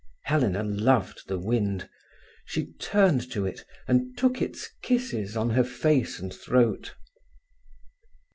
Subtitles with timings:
[0.23, 1.87] Helena loved the wind.
[2.45, 6.95] She turned to it, and took its kisses on her face and throat.